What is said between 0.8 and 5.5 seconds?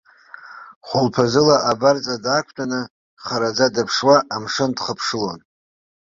Хәылԥазыла абарҵа даақәтәаны, хараӡа дыԥшуа, амшын дхыԥшылон.